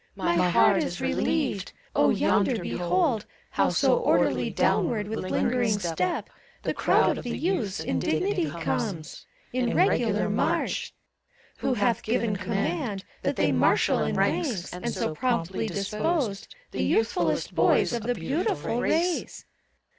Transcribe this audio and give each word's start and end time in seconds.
My 0.15 0.33
heart 0.49 0.81
is 0.81 0.99
relieved 0.99 1.73
I 1.95 1.99
0, 1.99 2.09
yonder 2.09 2.59
behold 2.63 3.27
How 3.51 3.69
so 3.69 3.97
orderly 3.97 4.49
downward 4.49 5.07
with 5.07 5.19
lingering 5.19 5.77
step 5.77 6.27
The 6.63 6.73
crowd 6.73 7.19
of 7.19 7.23
the 7.23 7.37
youths 7.37 7.79
in 7.79 7.99
dignity 7.99 8.49
comes. 8.49 9.27
In 9.53 9.75
regular 9.75 10.27
march! 10.27 10.95
Who 11.59 11.75
hath 11.75 12.01
given 12.01 12.35
command 12.35 13.05
That 13.21 13.35
they 13.35 13.51
marshal 13.51 13.99
in 13.99 14.15
ranks, 14.15 14.73
and 14.73 14.91
so 14.91 15.13
promptly 15.13 15.67
disposed, 15.67 16.55
The 16.71 16.79
youthfullest 16.81 17.53
boys 17.53 17.93
of 17.93 18.01
the 18.01 18.15
beautiful 18.15 18.81
race? 18.81 19.45